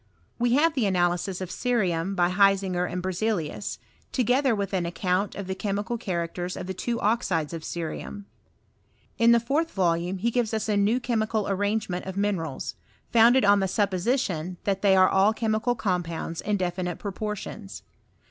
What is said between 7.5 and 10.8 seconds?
of cerimn. In the fourth volume be gives us a